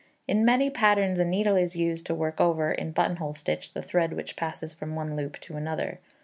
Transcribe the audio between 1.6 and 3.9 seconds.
used to work over, in buttonhole stitch, the